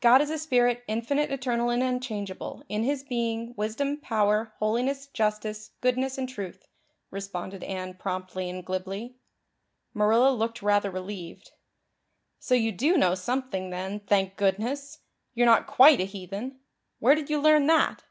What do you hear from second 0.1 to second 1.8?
is a spirit, infinite, eternal